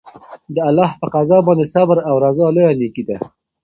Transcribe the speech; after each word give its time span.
د 0.55 0.57
الله 0.69 0.89
په 1.01 1.07
قضا 1.13 1.37
باندې 1.47 1.65
صبر 1.73 1.97
او 2.09 2.15
رضا 2.25 2.47
لویه 2.55 2.71
نېکي 2.79 3.03
ده. 3.07 3.17